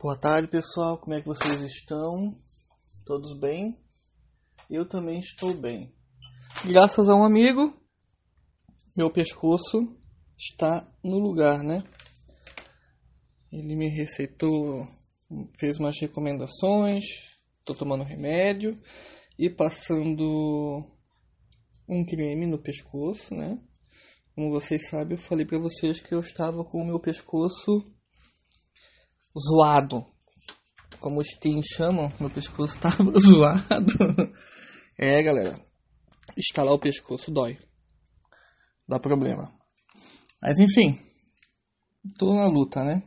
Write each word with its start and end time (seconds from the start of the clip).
Boa 0.00 0.16
tarde, 0.16 0.46
pessoal. 0.46 0.96
Como 0.96 1.12
é 1.12 1.20
que 1.20 1.26
vocês 1.26 1.60
estão? 1.60 2.32
Todos 3.04 3.36
bem? 3.36 3.76
Eu 4.70 4.88
também 4.88 5.18
estou 5.18 5.52
bem. 5.52 5.92
Graças 6.64 7.08
a 7.08 7.16
um 7.16 7.24
amigo, 7.24 7.76
meu 8.96 9.12
pescoço 9.12 9.92
está 10.38 10.88
no 11.02 11.18
lugar, 11.18 11.64
né? 11.64 11.82
Ele 13.50 13.74
me 13.74 13.88
receitou, 13.88 14.86
fez 15.58 15.80
umas 15.80 16.00
recomendações, 16.00 17.04
estou 17.58 17.74
tomando 17.74 18.04
remédio 18.04 18.80
e 19.36 19.50
passando 19.50 20.86
um 21.88 22.04
creme 22.06 22.46
no 22.46 22.62
pescoço, 22.62 23.34
né? 23.34 23.60
Como 24.32 24.52
vocês 24.52 24.88
sabem, 24.88 25.16
eu 25.16 25.20
falei 25.20 25.44
para 25.44 25.58
vocês 25.58 25.98
que 25.98 26.14
eu 26.14 26.20
estava 26.20 26.64
com 26.64 26.82
o 26.82 26.86
meu 26.86 27.00
pescoço 27.00 27.97
zoado. 29.36 30.04
Como 31.00 31.20
os 31.20 31.28
teens 31.40 31.66
chamam, 31.66 32.12
meu 32.18 32.30
pescoço 32.30 32.74
estava 32.74 33.04
zoado. 33.18 33.92
é, 34.98 35.22
galera. 35.22 35.58
Escalar 36.36 36.74
o 36.74 36.78
pescoço 36.78 37.30
dói. 37.30 37.58
Dá 38.88 38.98
problema. 38.98 39.52
Mas 40.40 40.58
enfim. 40.58 40.98
Tô 42.18 42.34
na 42.34 42.46
luta, 42.46 42.82
né? 42.84 43.02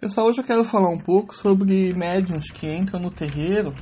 Pessoal, 0.00 0.26
hoje 0.26 0.40
eu 0.40 0.44
quero 0.44 0.64
falar 0.64 0.88
um 0.90 0.98
pouco 0.98 1.34
sobre 1.34 1.94
médiums 1.94 2.50
que 2.50 2.66
entram 2.66 3.00
no 3.00 3.10
terreiro 3.10 3.74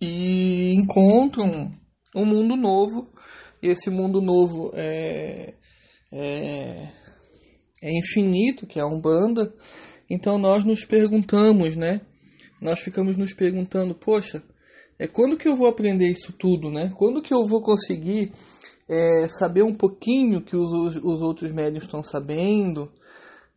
e 0.00 0.74
encontram 0.74 1.72
um 2.14 2.24
mundo 2.24 2.56
novo. 2.56 3.10
E 3.62 3.68
esse 3.68 3.90
mundo 3.90 4.20
novo 4.20 4.70
é, 4.74 5.54
é, 6.12 6.92
é 7.82 7.98
infinito, 7.98 8.66
que 8.66 8.78
é 8.78 8.82
a 8.82 8.86
Umbanda. 8.86 9.52
Então 10.08 10.38
nós 10.38 10.64
nos 10.64 10.84
perguntamos, 10.84 11.76
né? 11.76 12.00
Nós 12.60 12.80
ficamos 12.80 13.16
nos 13.16 13.32
perguntando, 13.32 13.94
poxa, 13.94 14.42
é 14.98 15.06
quando 15.06 15.36
que 15.36 15.46
eu 15.46 15.54
vou 15.54 15.68
aprender 15.68 16.08
isso 16.08 16.32
tudo, 16.32 16.70
né? 16.70 16.90
Quando 16.96 17.22
que 17.22 17.32
eu 17.32 17.44
vou 17.46 17.62
conseguir 17.62 18.32
é, 18.88 19.28
saber 19.28 19.62
um 19.62 19.74
pouquinho 19.74 20.42
que 20.42 20.56
os, 20.56 20.96
os 20.96 21.20
outros 21.20 21.52
médios 21.52 21.84
estão 21.84 22.02
sabendo? 22.02 22.90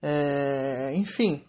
É, 0.02 0.94
enfim. 0.96 1.44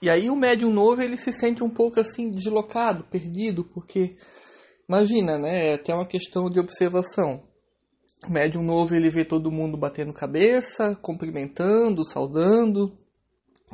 E 0.00 0.10
aí 0.10 0.28
o 0.28 0.36
médium 0.36 0.70
novo 0.70 1.00
ele 1.00 1.16
se 1.16 1.32
sente 1.32 1.62
um 1.62 1.70
pouco 1.70 2.00
assim 2.00 2.30
deslocado, 2.30 3.04
perdido, 3.04 3.64
porque 3.64 4.16
imagina, 4.88 5.38
né? 5.38 5.70
É 5.70 5.74
até 5.74 5.94
uma 5.94 6.06
questão 6.06 6.48
de 6.50 6.60
observação. 6.60 7.42
O 8.28 8.32
médium 8.32 8.62
novo 8.62 8.94
ele 8.94 9.10
vê 9.10 9.24
todo 9.24 9.50
mundo 9.50 9.76
batendo 9.76 10.12
cabeça, 10.12 10.96
cumprimentando, 11.02 12.04
saudando, 12.04 12.96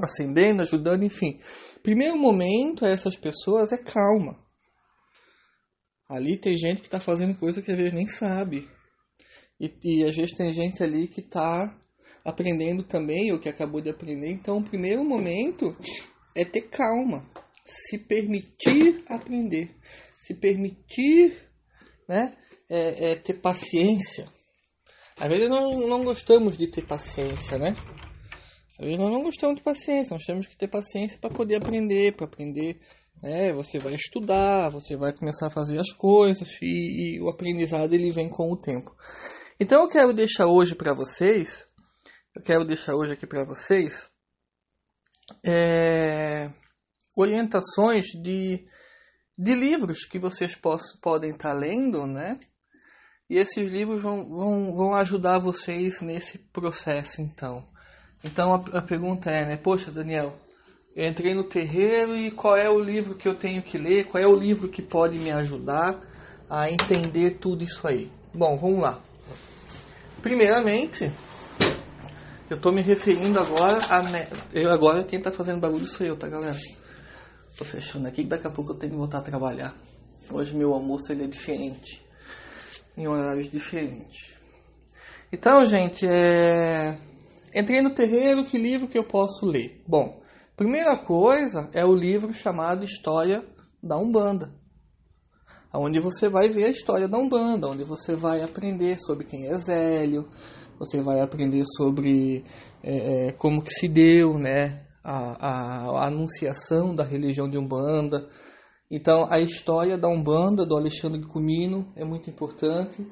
acendendo, 0.05 0.63
ajudando, 0.63 1.05
enfim. 1.05 1.41
Primeiro 1.83 2.17
momento 2.17 2.85
a 2.85 2.89
essas 2.89 3.17
pessoas 3.17 3.73
é 3.73 3.79
calma. 3.79 4.39
Ali 6.09 6.39
tem 6.39 6.57
gente 6.57 6.81
que 6.81 6.87
está 6.87 6.99
fazendo 6.99 7.39
coisa 7.39 7.61
que 7.61 7.71
às 7.71 7.77
vezes 7.77 7.93
nem 7.93 8.07
sabe. 8.07 8.69
E, 9.61 9.73
e 9.83 10.05
às 10.05 10.17
vezes 10.17 10.37
tem 10.37 10.53
gente 10.53 10.83
ali 10.83 11.07
que 11.07 11.21
está 11.21 11.77
aprendendo 12.25 12.83
também, 12.83 13.33
ou 13.33 13.39
que 13.39 13.49
acabou 13.49 13.81
de 13.81 13.91
aprender. 13.91 14.31
Então, 14.31 14.59
o 14.59 14.65
primeiro 14.65 15.05
momento 15.05 15.77
é 16.35 16.45
ter 16.45 16.63
calma. 16.63 17.29
Se 17.65 17.99
permitir 17.99 19.05
aprender. 19.09 19.75
Se 20.21 20.35
permitir 20.35 21.37
né, 22.09 22.35
é, 22.71 23.13
é 23.13 23.17
ter 23.17 23.35
paciência. 23.35 24.27
Às 25.21 25.29
vezes 25.29 25.49
não, 25.49 25.79
não 25.89 26.05
gostamos 26.05 26.57
de 26.57 26.69
ter 26.69 26.87
paciência, 26.87 27.59
né? 27.59 27.75
Nós 28.79 29.13
não 29.13 29.23
gostamos 29.23 29.59
de 29.59 29.63
paciência, 29.63 30.15
nós 30.15 30.25
temos 30.25 30.47
que 30.47 30.57
ter 30.57 30.69
paciência 30.69 31.19
para 31.19 31.35
poder 31.35 31.57
aprender, 31.57 32.15
para 32.15 32.27
aprender. 32.27 32.81
Né? 33.21 33.53
Você 33.53 33.79
vai 33.79 33.95
estudar, 33.95 34.71
você 34.71 34.97
vai 34.97 35.13
começar 35.13 35.49
a 35.49 35.51
fazer 35.51 35.81
as 35.81 35.93
coisas 35.93 36.49
e, 36.63 37.17
e 37.17 37.21
o 37.21 37.29
aprendizado 37.29 37.93
ele 37.93 38.13
vem 38.13 38.29
com 38.29 38.53
o 38.53 38.57
tempo. 38.57 38.95
Então 39.59 39.83
eu 39.83 39.89
quero 39.89 40.13
deixar 40.13 40.47
hoje 40.47 40.77
para 40.77 40.95
vocês, 40.95 41.67
eu 42.35 42.43
quero 42.43 42.65
deixar 42.65 42.95
hoje 42.95 43.15
aqui 43.15 43.27
para 43.27 43.45
vocês 43.45 44.09
é, 45.45 46.51
orientações 47.17 48.07
de, 48.07 48.65
de 49.37 49.55
livros 49.55 50.05
que 50.05 50.19
vocês 50.19 50.55
poss, 50.55 50.97
podem 51.03 51.31
estar 51.31 51.53
tá 51.53 51.59
lendo, 51.59 52.07
né? 52.07 52.39
E 53.29 53.37
esses 53.37 53.71
livros 53.71 54.03
vão, 54.03 54.27
vão, 54.29 54.75
vão 54.75 54.95
ajudar 54.95 55.39
vocês 55.39 56.01
nesse 56.01 56.39
processo, 56.39 57.21
então. 57.21 57.69
Então 58.23 58.55
a, 58.55 58.79
a 58.79 58.83
pergunta 58.83 59.31
é, 59.31 59.47
né? 59.47 59.57
Poxa, 59.57 59.91
Daniel, 59.91 60.35
eu 60.95 61.09
entrei 61.09 61.35
no 61.35 61.45
terreiro 61.45 62.17
e 62.17 62.31
qual 62.31 62.57
é 62.57 62.69
o 62.69 62.81
livro 62.81 63.15
que 63.15 63.29
eu 63.29 63.35
tenho 63.35 63.63
que 63.63 63.79
ler? 63.79 64.05
Qual 64.05 64.23
é 64.23 64.27
o 64.27 64.35
livro 64.35 64.69
que 64.69 64.83
pode 64.83 65.19
me 65.19 65.31
ajudar 65.31 66.01
a 66.51 66.71
entender 66.71 67.39
tudo 67.39 67.63
isso 67.63 67.87
aí? 67.87 68.11
Bom, 68.35 68.59
vamos 68.59 68.81
lá. 68.81 69.01
Primeiramente, 70.21 71.11
eu 72.51 72.57
estou 72.57 72.73
me 72.73 72.81
referindo 72.81 73.39
agora 73.39 73.79
a. 73.91 74.03
Eu 74.53 74.71
agora 74.73 75.05
quem 75.05 75.19
está 75.19 75.31
fazendo 75.31 75.61
bagulho 75.61 75.87
sou 75.87 76.07
eu, 76.07 76.17
tá 76.17 76.29
galera? 76.29 76.59
Tô 77.57 77.65
fechando 77.65 78.09
aqui 78.09 78.23
que 78.23 78.29
daqui 78.29 78.47
a 78.47 78.51
pouco 78.51 78.73
eu 78.73 78.77
tenho 78.77 78.93
que 78.93 78.99
voltar 78.99 79.19
a 79.19 79.23
trabalhar. 79.23 79.75
Hoje 80.31 80.57
meu 80.57 80.73
almoço 80.73 81.13
ele 81.13 81.25
é 81.25 81.27
diferente. 81.27 82.03
Em 82.97 83.07
horários 83.07 83.51
diferentes. 83.51 84.35
Então, 85.33 85.65
gente, 85.67 86.07
é. 86.07 86.99
Entrei 87.59 87.83
no 87.83 87.91
terreiro, 87.91 88.45
que 88.45 88.57
livro 88.57 88.87
que 88.87 88.97
eu 88.97 89.03
posso 89.03 89.45
ler? 89.45 89.83
Bom, 89.85 90.23
primeira 90.57 90.97
coisa 90.97 91.69
é 91.73 91.85
o 91.85 91.93
livro 91.93 92.33
chamado 92.33 92.85
História 92.85 93.45
da 93.83 93.99
Umbanda. 93.99 94.55
Onde 95.75 95.99
você 95.99 96.29
vai 96.29 96.49
ver 96.49 96.67
a 96.67 96.71
história 96.71 97.09
da 97.09 97.19
Umbanda, 97.19 97.67
onde 97.67 97.83
você 97.83 98.15
vai 98.15 98.43
aprender 98.43 98.97
sobre 99.01 99.27
quem 99.27 99.49
é 99.49 99.59
Zélio, 99.59 100.29
você 100.79 101.03
vai 101.03 101.19
aprender 101.19 101.65
sobre 101.77 102.45
é, 102.81 103.27
é, 103.27 103.33
como 103.33 103.61
que 103.61 103.73
se 103.73 103.89
deu 103.89 104.39
né, 104.39 104.87
a, 105.03 105.17
a, 105.17 106.03
a 106.03 106.07
anunciação 106.07 106.95
da 106.95 107.03
religião 107.03 107.51
de 107.51 107.59
Umbanda. 107.59 108.29
Então, 108.89 109.27
a 109.29 109.41
história 109.41 109.99
da 109.99 110.07
Umbanda, 110.07 110.65
do 110.65 110.77
Alexandre 110.77 111.27
Comino, 111.27 111.93
é 111.97 112.05
muito 112.05 112.31
importante. 112.31 113.05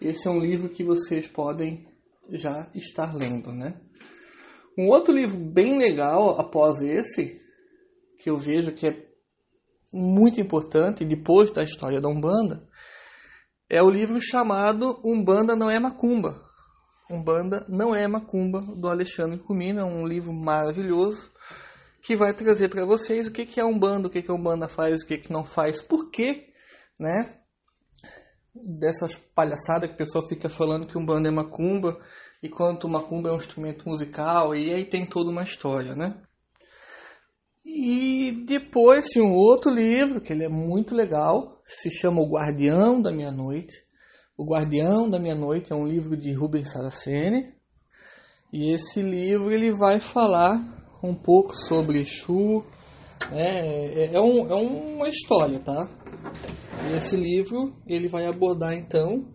Esse 0.00 0.26
é 0.26 0.30
um 0.32 0.40
livro 0.40 0.68
que 0.68 0.82
vocês 0.82 1.28
podem 1.28 1.91
já 2.30 2.70
estar 2.74 3.14
lendo, 3.14 3.52
né? 3.52 3.80
Um 4.78 4.88
outro 4.88 5.12
livro 5.12 5.36
bem 5.36 5.78
legal 5.78 6.40
após 6.40 6.80
esse, 6.80 7.40
que 8.18 8.30
eu 8.30 8.38
vejo 8.38 8.72
que 8.72 8.86
é 8.86 9.06
muito 9.92 10.40
importante 10.40 11.04
depois 11.04 11.50
da 11.50 11.62
história 11.62 12.00
da 12.00 12.08
Umbanda, 12.08 12.66
é 13.68 13.82
o 13.82 13.90
livro 13.90 14.20
chamado 14.20 15.00
Umbanda 15.04 15.54
não 15.54 15.70
é 15.70 15.78
macumba. 15.78 16.40
Umbanda 17.10 17.66
não 17.68 17.94
é 17.94 18.08
macumba 18.08 18.60
do 18.60 18.88
Alexandre 18.88 19.38
Comino, 19.38 19.80
é 19.80 19.84
um 19.84 20.06
livro 20.06 20.32
maravilhoso 20.32 21.30
que 22.02 22.16
vai 22.16 22.32
trazer 22.32 22.68
para 22.68 22.86
vocês 22.86 23.26
o 23.26 23.32
que 23.32 23.44
que 23.44 23.60
é 23.60 23.64
Umbanda, 23.64 24.08
o 24.08 24.10
que 24.10 24.22
que 24.22 24.30
a 24.30 24.34
Umbanda 24.34 24.68
faz, 24.68 25.02
o 25.02 25.06
que 25.06 25.18
que 25.18 25.32
não 25.32 25.44
faz, 25.44 25.80
por 25.80 26.10
quê, 26.10 26.48
né? 26.98 27.41
Dessas 28.54 29.16
palhaçadas 29.34 29.88
que 29.88 29.94
o 29.94 29.98
pessoal 29.98 30.28
fica 30.28 30.48
falando 30.48 30.86
que 30.86 30.98
Umbanda 30.98 31.28
é 31.28 31.32
macumba 31.32 31.98
e 32.42 32.48
quanto 32.48 32.88
macumba 32.88 33.30
é 33.30 33.32
um 33.32 33.36
instrumento 33.36 33.88
musical, 33.88 34.54
e 34.54 34.72
aí 34.72 34.84
tem 34.84 35.06
toda 35.06 35.30
uma 35.30 35.44
história, 35.44 35.94
né? 35.94 36.20
E 37.64 38.44
depois 38.46 39.08
tem 39.08 39.22
um 39.22 39.32
outro 39.32 39.70
livro, 39.70 40.20
que 40.20 40.32
ele 40.32 40.44
é 40.44 40.48
muito 40.48 40.94
legal, 40.94 41.62
se 41.64 41.90
chama 41.90 42.20
O 42.20 42.28
Guardião 42.28 43.00
da 43.00 43.12
Meia 43.12 43.30
Noite. 43.30 43.72
O 44.36 44.44
Guardião 44.44 45.08
da 45.08 45.20
Meia 45.20 45.36
Noite 45.36 45.72
é 45.72 45.76
um 45.76 45.86
livro 45.86 46.16
de 46.16 46.32
Rubens 46.32 46.72
Saraceni, 46.72 47.54
e 48.52 48.70
esse 48.72 49.00
livro 49.00 49.52
ele 49.52 49.72
vai 49.72 50.00
falar 50.00 50.60
um 51.02 51.14
pouco 51.14 51.56
sobre 51.56 52.00
Exu, 52.00 52.64
né? 53.30 53.66
é, 53.66 54.14
é, 54.14 54.20
um, 54.20 54.50
é 54.50 54.54
uma 54.54 55.08
história, 55.08 55.60
tá? 55.60 55.88
E 56.88 56.96
esse 56.96 57.16
livro 57.16 57.76
ele 57.88 58.08
vai 58.08 58.26
abordar 58.26 58.74
então 58.74 59.32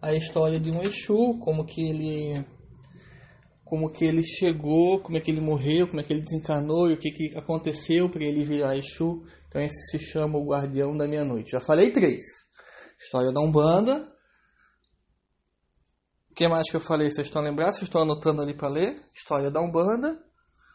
a 0.00 0.14
história 0.14 0.58
de 0.58 0.70
um 0.70 0.82
Exu, 0.82 1.38
como 1.40 1.66
que 1.66 1.82
ele 1.82 2.44
como 3.64 3.90
que 3.90 4.04
ele 4.04 4.22
chegou, 4.22 5.00
como 5.00 5.18
é 5.18 5.20
que 5.20 5.30
ele 5.30 5.40
morreu, 5.40 5.88
como 5.88 6.00
é 6.00 6.04
que 6.04 6.12
ele 6.12 6.22
desencarnou 6.22 6.88
e 6.88 6.94
o 6.94 6.98
que, 6.98 7.10
que 7.10 7.36
aconteceu 7.36 8.08
para 8.08 8.24
ele 8.24 8.44
virar 8.44 8.76
Exu. 8.76 9.24
Então 9.48 9.60
esse 9.60 9.90
se 9.90 9.98
chama 9.98 10.38
o 10.38 10.46
Guardião 10.46 10.96
da 10.96 11.08
Meia-Noite. 11.08 11.50
Já 11.50 11.60
falei 11.60 11.90
três. 11.90 12.22
História 12.98 13.32
da 13.32 13.40
Umbanda. 13.40 14.12
O 16.30 16.34
que 16.34 16.48
mais 16.48 16.70
que 16.70 16.76
eu 16.76 16.80
falei? 16.80 17.10
Vocês 17.10 17.26
estão 17.26 17.42
lembrados? 17.42 17.76
Vocês 17.76 17.88
estão 17.88 18.02
anotando 18.02 18.42
ali 18.42 18.54
para 18.54 18.68
ler? 18.68 18.96
História 19.14 19.50
da 19.50 19.60
Umbanda. 19.60 20.16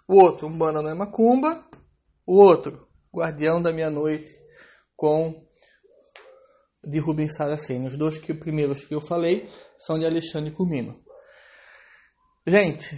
O 0.07 0.21
outro, 0.21 0.47
Umbanda 0.47 0.81
não 0.81 0.89
é 0.89 0.93
Macumba. 0.93 1.63
O 2.25 2.43
outro, 2.43 2.87
Guardião 3.13 3.61
da 3.61 3.71
Meia-Noite, 3.71 4.31
com 4.95 5.49
de 6.83 6.99
Rubens 6.99 7.35
Saraceni. 7.35 7.87
Os 7.87 7.97
dois 7.97 8.17
que, 8.17 8.33
primeiros 8.33 8.85
que 8.85 8.95
eu 8.95 9.01
falei 9.01 9.49
são 9.77 9.99
de 9.99 10.05
Alexandre 10.05 10.51
Comino. 10.51 10.99
Gente, 12.45 12.97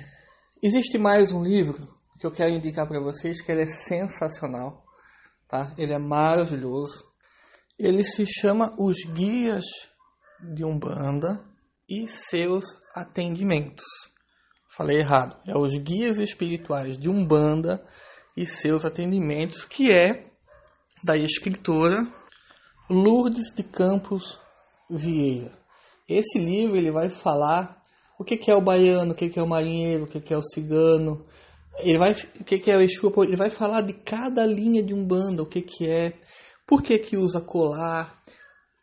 existe 0.61 0.97
mais 0.97 1.31
um 1.31 1.43
livro 1.43 1.77
que 2.19 2.25
eu 2.25 2.31
quero 2.31 2.53
indicar 2.53 2.87
para 2.87 3.01
vocês 3.01 3.41
que 3.41 3.51
ele 3.51 3.63
é 3.63 3.67
sensacional, 3.67 4.83
tá? 5.49 5.73
Ele 5.77 5.93
é 5.93 5.99
maravilhoso. 5.99 7.03
Ele 7.77 8.03
se 8.03 8.25
chama 8.25 8.73
Os 8.79 9.03
Guias 9.13 9.65
de 10.53 10.63
Umbanda 10.63 11.43
e 11.89 12.07
seus 12.07 12.65
atendimentos. 12.95 13.83
Falei 14.75 14.99
errado. 14.99 15.37
É 15.45 15.57
os 15.57 15.77
guias 15.77 16.19
espirituais 16.19 16.97
de 16.97 17.09
Umbanda 17.09 17.85
e 18.35 18.45
seus 18.45 18.85
atendimentos, 18.85 19.65
que 19.65 19.91
é 19.91 20.31
da 21.03 21.15
escritora 21.15 22.07
Lourdes 22.89 23.53
de 23.55 23.63
Campos 23.63 24.37
Vieira. 24.89 25.57
Esse 26.07 26.37
livro 26.37 26.75
ele 26.75 26.91
vai 26.91 27.09
falar 27.09 27.81
o 28.19 28.25
que, 28.25 28.35
que 28.35 28.51
é 28.51 28.55
o 28.55 28.61
baiano, 28.61 29.13
o 29.13 29.15
que, 29.15 29.29
que 29.29 29.39
é 29.39 29.43
o 29.43 29.47
marinheiro, 29.47 30.03
o 30.03 30.07
que, 30.07 30.19
que 30.19 30.33
é 30.33 30.37
o 30.37 30.43
cigano, 30.43 31.25
ele 31.79 31.97
vai, 31.97 32.11
o 32.11 32.43
que, 32.43 32.59
que 32.59 32.69
é 32.69 32.75
o 32.75 32.81
Exu, 32.81 33.11
ele 33.23 33.37
vai 33.37 33.49
falar 33.49 33.81
de 33.81 33.93
cada 33.93 34.45
linha 34.45 34.83
de 34.83 34.93
Umbanda, 34.93 35.41
o 35.41 35.45
que, 35.45 35.61
que 35.61 35.89
é, 35.89 36.13
por 36.67 36.83
que, 36.83 36.99
que 36.99 37.15
usa 37.15 37.39
colar, 37.39 38.21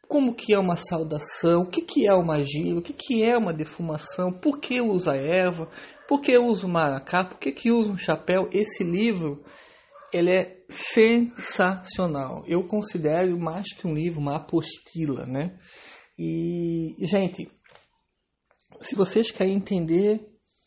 como 0.08 0.34
que 0.34 0.54
é 0.54 0.58
uma 0.58 0.76
saudação, 0.76 1.62
o 1.62 1.66
que, 1.66 1.82
que 1.82 2.06
é 2.06 2.14
uma 2.14 2.42
gira, 2.42 2.78
o 2.78 2.82
que, 2.82 2.94
que 2.94 3.22
é 3.22 3.36
uma 3.36 3.52
defumação, 3.52 4.32
por 4.32 4.58
que 4.58 4.80
usa 4.80 5.14
erva, 5.14 5.68
por 6.08 6.20
que 6.20 6.36
usa 6.36 6.66
o 6.66 6.70
maracá, 6.70 7.22
por 7.22 7.38
que, 7.38 7.52
que 7.52 7.70
usa 7.70 7.92
um 7.92 7.98
chapéu. 7.98 8.48
Esse 8.50 8.82
livro 8.82 9.44
ele 10.12 10.30
é 10.30 10.64
sensacional. 10.68 12.44
Eu 12.46 12.66
considero 12.66 13.38
mais 13.38 13.72
que 13.72 13.86
um 13.86 13.94
livro, 13.94 14.20
uma 14.20 14.36
apostila, 14.36 15.26
né? 15.26 15.58
E, 16.18 16.96
gente, 17.00 17.50
se 18.80 18.94
vocês 18.94 19.30
querem 19.30 19.54
entender, 19.54 20.20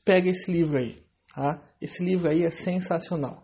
pega 0.04 0.30
esse 0.30 0.52
livro 0.52 0.78
aí, 0.78 1.04
tá? 1.36 1.62
Esse 1.82 2.04
livro 2.04 2.30
aí 2.30 2.44
é 2.44 2.52
sensacional. 2.52 3.44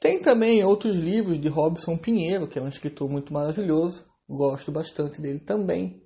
Tem 0.00 0.20
também 0.20 0.64
outros 0.64 0.96
livros 0.96 1.40
de 1.40 1.48
Robson 1.48 1.96
Pinheiro, 1.96 2.48
que 2.48 2.58
é 2.58 2.62
um 2.62 2.68
escritor 2.68 3.10
muito 3.10 3.32
maravilhoso, 3.32 4.06
gosto 4.28 4.70
bastante 4.70 5.20
dele 5.20 5.40
também. 5.40 6.02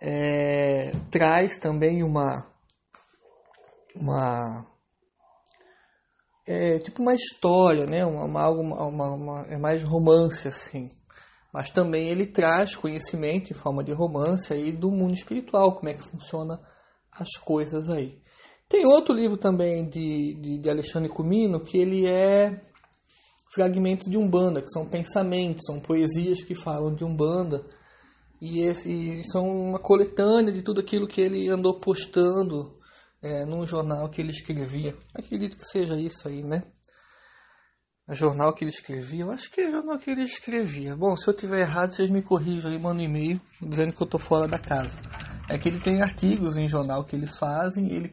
É, 0.00 0.92
traz 1.10 1.58
também 1.58 2.02
uma 2.02 2.50
uma 3.94 4.69
é 6.46 6.78
tipo 6.78 7.02
uma 7.02 7.14
história, 7.14 7.86
né? 7.86 8.04
Uma, 8.04 8.48
uma, 8.48 8.86
uma, 8.86 9.14
uma, 9.14 9.40
é 9.48 9.58
mais 9.58 9.82
romance 9.82 10.48
assim. 10.48 10.90
Mas 11.52 11.70
também 11.70 12.08
ele 12.08 12.26
traz 12.26 12.76
conhecimento 12.76 13.50
em 13.50 13.56
forma 13.56 13.82
de 13.82 13.92
romance 13.92 14.52
aí 14.52 14.70
do 14.70 14.90
mundo 14.90 15.14
espiritual, 15.14 15.76
como 15.76 15.88
é 15.88 15.94
que 15.94 16.02
funciona 16.02 16.60
as 17.12 17.36
coisas 17.36 17.90
aí. 17.90 18.20
Tem 18.68 18.86
outro 18.86 19.12
livro 19.12 19.36
também 19.36 19.88
de, 19.88 20.34
de, 20.34 20.58
de 20.58 20.70
Alexandre 20.70 21.08
Comino 21.08 21.64
que 21.64 21.76
ele 21.76 22.06
é 22.06 22.62
fragmentos 23.52 24.08
de 24.08 24.16
Umbanda, 24.16 24.62
que 24.62 24.70
são 24.70 24.86
pensamentos, 24.86 25.64
são 25.66 25.80
poesias 25.80 26.42
que 26.42 26.54
falam 26.54 26.94
de 26.94 27.04
Umbanda. 27.04 27.66
E, 28.40 28.60
esse, 28.60 29.22
são 29.30 29.46
uma 29.46 29.78
coletânea 29.78 30.52
de 30.52 30.62
tudo 30.62 30.80
aquilo 30.80 31.08
que 31.08 31.20
ele 31.20 31.48
andou 31.48 31.74
postando 31.74 32.78
é, 33.22 33.44
num 33.44 33.66
jornal 33.66 34.08
que 34.08 34.20
ele 34.20 34.30
escrevia. 34.30 34.96
Acredito 35.14 35.56
que 35.56 35.64
seja 35.64 35.98
isso 35.98 36.26
aí, 36.26 36.42
né? 36.42 36.62
O 38.08 38.14
jornal 38.14 38.52
que 38.52 38.64
ele 38.64 38.70
escrevia, 38.70 39.22
eu 39.22 39.30
acho 39.30 39.50
que 39.50 39.60
é 39.60 39.70
jornal 39.70 39.96
que 39.98 40.10
ele 40.10 40.22
escrevia. 40.22 40.96
Bom, 40.96 41.16
se 41.16 41.28
eu 41.28 41.34
tiver 41.34 41.60
errado, 41.60 41.92
vocês 41.92 42.10
me 42.10 42.22
corrijam 42.22 42.70
aí, 42.70 42.78
mandem 42.78 43.06
um 43.06 43.10
e-mail 43.10 43.40
dizendo 43.62 43.92
que 43.92 44.02
eu 44.02 44.06
tô 44.06 44.18
fora 44.18 44.48
da 44.48 44.58
casa. 44.58 44.98
É 45.48 45.56
que 45.56 45.68
ele 45.68 45.78
tem 45.78 46.02
artigos 46.02 46.56
em 46.56 46.66
jornal 46.66 47.04
que 47.04 47.14
eles 47.14 47.36
fazem, 47.36 47.92
ele 47.92 48.12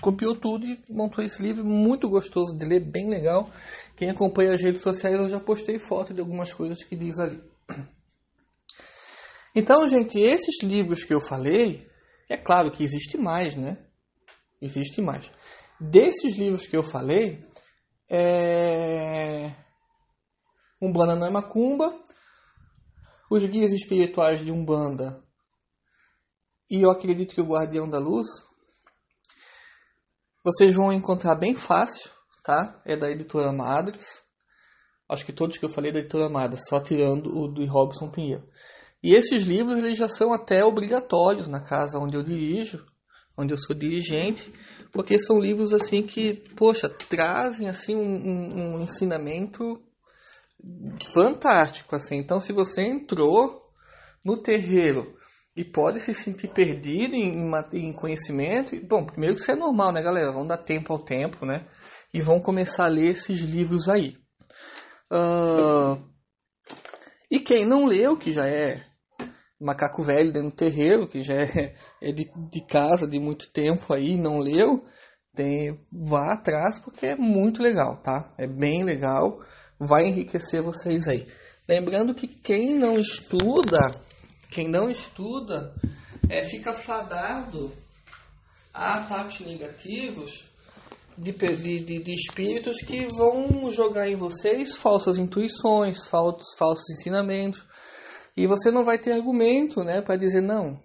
copiou 0.00 0.36
tudo 0.36 0.64
e 0.64 0.80
montou 0.88 1.24
esse 1.24 1.42
livro 1.42 1.64
muito 1.64 2.08
gostoso 2.08 2.56
de 2.56 2.64
ler, 2.64 2.80
bem 2.80 3.08
legal. 3.08 3.50
Quem 3.96 4.10
acompanha 4.10 4.54
as 4.54 4.62
redes 4.62 4.82
sociais, 4.82 5.18
eu 5.18 5.28
já 5.28 5.40
postei 5.40 5.78
foto 5.78 6.14
de 6.14 6.20
algumas 6.20 6.52
coisas 6.52 6.84
que 6.84 6.94
diz 6.94 7.18
ali. 7.18 7.42
Então, 9.54 9.88
gente, 9.88 10.18
esses 10.18 10.62
livros 10.62 11.02
que 11.02 11.14
eu 11.14 11.20
falei, 11.20 11.88
é 12.28 12.36
claro 12.36 12.70
que 12.70 12.84
existe 12.84 13.16
mais, 13.16 13.56
né? 13.56 13.78
Existe 14.60 15.00
mais. 15.00 15.30
Desses 15.80 16.36
livros 16.36 16.66
que 16.66 16.76
eu 16.76 16.82
falei, 16.82 17.44
é... 18.08 19.54
Umbanda 20.80 21.14
não 21.14 21.26
é 21.26 21.30
macumba, 21.30 21.98
os 23.30 23.44
guias 23.44 23.72
espirituais 23.72 24.44
de 24.44 24.52
Umbanda 24.52 25.22
e 26.68 26.82
eu 26.82 26.90
acredito 26.90 27.34
que 27.34 27.40
o 27.40 27.46
Guardião 27.46 27.88
da 27.88 27.98
Luz 27.98 28.26
vocês 30.44 30.74
vão 30.74 30.92
encontrar 30.92 31.36
bem 31.36 31.54
fácil, 31.54 32.10
tá? 32.42 32.80
É 32.84 32.96
da 32.96 33.10
editora 33.10 33.52
Madres. 33.52 34.22
Acho 35.08 35.24
que 35.24 35.32
todos 35.32 35.58
que 35.58 35.64
eu 35.64 35.68
falei 35.68 35.90
é 35.90 35.94
da 35.94 35.98
editora 36.00 36.28
Madres, 36.28 36.62
só 36.68 36.80
tirando 36.80 37.36
o 37.36 37.48
do 37.48 37.64
Robson 37.66 38.10
Pinheiro. 38.10 38.48
E 39.02 39.14
esses 39.14 39.42
livros 39.42 39.78
eles 39.78 39.98
já 39.98 40.08
são 40.08 40.32
até 40.32 40.64
obrigatórios 40.64 41.46
na 41.46 41.60
casa 41.60 41.98
onde 41.98 42.16
eu 42.16 42.22
dirijo, 42.22 42.84
onde 43.36 43.52
eu 43.52 43.58
sou 43.58 43.74
dirigente, 43.76 44.52
porque 44.92 45.18
são 45.18 45.38
livros 45.38 45.72
assim 45.72 46.02
que, 46.02 46.34
poxa, 46.56 46.88
trazem 46.88 47.68
assim 47.68 47.94
um, 47.94 48.00
um, 48.00 48.76
um 48.76 48.80
ensinamento 48.80 49.82
fantástico 51.12 51.94
assim. 51.94 52.16
Então, 52.16 52.40
se 52.40 52.52
você 52.52 52.82
entrou 52.82 53.62
no 54.24 54.42
terreiro 54.42 55.16
e 55.56 55.64
pode 55.64 56.00
se 56.00 56.12
sentir 56.12 56.48
perdido 56.48 57.14
em, 57.14 57.50
em 57.72 57.92
conhecimento. 57.92 58.76
Bom, 58.84 59.06
primeiro 59.06 59.36
que 59.36 59.40
isso 59.40 59.50
é 59.50 59.56
normal, 59.56 59.90
né, 59.90 60.02
galera? 60.02 60.30
Vão 60.30 60.46
dar 60.46 60.58
tempo 60.58 60.92
ao 60.92 60.98
tempo, 60.98 61.46
né? 61.46 61.66
E 62.12 62.20
vão 62.20 62.38
começar 62.38 62.84
a 62.84 62.88
ler 62.88 63.12
esses 63.12 63.40
livros 63.40 63.88
aí. 63.88 64.18
Uh, 65.10 66.02
e 67.30 67.40
quem 67.40 67.64
não 67.64 67.86
leu, 67.86 68.18
que 68.18 68.32
já 68.32 68.46
é 68.46 68.84
macaco 69.60 70.02
velho 70.02 70.32
dentro 70.32 70.50
do 70.50 70.56
terreiro, 70.56 71.08
que 71.08 71.22
já 71.22 71.34
é, 71.34 71.74
é 72.02 72.12
de, 72.12 72.30
de, 72.50 72.66
casa 72.66 73.06
de 73.06 73.18
muito 73.18 73.50
tempo 73.50 73.92
aí, 73.92 74.16
não 74.16 74.38
leu, 74.38 74.84
tem, 75.34 75.78
vá 75.92 76.34
atrás 76.34 76.78
porque 76.78 77.06
é 77.06 77.16
muito 77.16 77.62
legal, 77.62 77.96
tá? 78.02 78.32
É 78.38 78.46
bem 78.46 78.84
legal, 78.84 79.40
vai 79.78 80.06
enriquecer 80.06 80.62
vocês 80.62 81.08
aí. 81.08 81.26
Lembrando 81.68 82.14
que 82.14 82.26
quem 82.26 82.74
não 82.76 82.98
estuda 82.98 83.90
quem 84.50 84.68
não 84.68 84.88
estuda 84.88 85.74
é, 86.30 86.44
fica 86.44 86.72
fadado 86.72 87.72
a 88.72 88.94
ataques 88.94 89.40
negativos 89.46 90.48
de, 91.16 91.32
de, 91.32 92.00
de, 92.00 92.14
espíritos 92.14 92.78
que 92.78 93.06
vão 93.06 93.70
jogar 93.70 94.08
em 94.08 94.16
vocês 94.16 94.74
falsas 94.74 95.18
intuições, 95.18 96.06
falsos, 96.06 96.56
falsos 96.58 96.84
ensinamentos. 96.90 97.64
E 98.36 98.46
você 98.46 98.70
não 98.70 98.84
vai 98.84 98.98
ter 98.98 99.12
argumento 99.12 99.82
né, 99.82 100.02
para 100.02 100.16
dizer 100.16 100.42
não. 100.42 100.78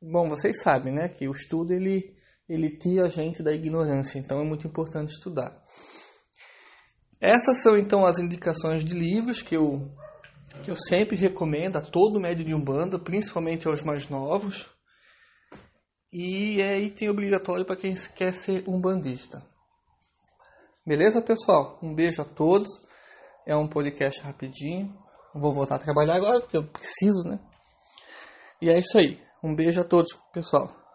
Bom, 0.00 0.28
vocês 0.28 0.62
sabem 0.62 0.92
né, 0.92 1.08
que 1.08 1.28
o 1.28 1.32
estudo 1.32 1.72
ele, 1.72 2.14
ele 2.48 2.70
tira 2.70 3.06
a 3.06 3.08
gente 3.08 3.42
da 3.42 3.52
ignorância, 3.52 4.18
então 4.18 4.40
é 4.40 4.44
muito 4.44 4.66
importante 4.66 5.10
estudar. 5.10 5.62
Essas 7.20 7.62
são 7.62 7.76
então 7.76 8.06
as 8.06 8.18
indicações 8.18 8.84
de 8.84 8.94
livros 8.94 9.42
que 9.42 9.56
eu 9.56 9.90
que 10.62 10.70
eu 10.70 10.76
sempre 10.76 11.16
recomendo 11.16 11.76
a 11.76 11.82
todo 11.82 12.18
médio 12.18 12.44
de 12.44 12.54
Umbanda, 12.54 12.98
principalmente 12.98 13.68
aos 13.68 13.82
mais 13.82 14.08
novos. 14.08 14.66
E 16.10 16.60
é 16.62 16.80
item 16.80 17.10
obrigatório 17.10 17.64
para 17.64 17.76
quem 17.76 17.94
quer 17.94 18.32
ser 18.32 18.64
umbandista. 18.66 19.46
Beleza, 20.84 21.20
pessoal? 21.20 21.78
Um 21.82 21.94
beijo 21.94 22.22
a 22.22 22.24
todos. 22.24 22.68
É 23.46 23.54
um 23.54 23.68
podcast 23.68 24.22
rapidinho. 24.22 24.96
Vou 25.38 25.52
voltar 25.52 25.76
a 25.76 25.78
trabalhar 25.78 26.16
agora, 26.16 26.40
porque 26.40 26.56
eu 26.56 26.66
preciso, 26.66 27.28
né? 27.28 27.38
E 28.60 28.70
é 28.70 28.78
isso 28.78 28.96
aí. 28.96 29.20
Um 29.42 29.54
beijo 29.54 29.80
a 29.80 29.84
todos, 29.84 30.08
pessoal. 30.32 30.85